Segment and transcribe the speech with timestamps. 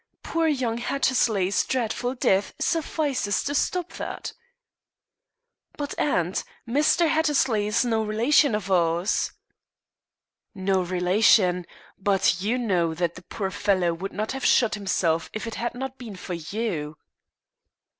[0.23, 4.33] Poor young Hattersley's dreadful death suffices to stop that."
[5.77, 7.07] "But, aunt, Mr.
[7.07, 9.31] Hattersley is no relation of ours."
[10.55, 11.67] "No relation
[11.99, 15.75] but you know that the poor fellow would not have shot himself if it had
[15.75, 16.97] not been for you."